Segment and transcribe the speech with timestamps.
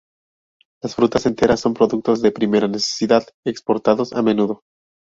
[0.81, 4.63] Las frutas enteras son productos de primera necesidad, exportados a menudo.